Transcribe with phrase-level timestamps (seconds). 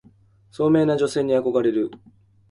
[0.49, 1.91] 聡明な女性に憧れる